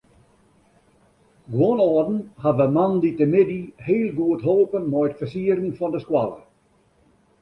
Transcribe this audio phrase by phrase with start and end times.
[1.55, 6.41] Guon âlden hawwe moandeitemiddei heel goed holpen mei it fersieren fan de skoalle.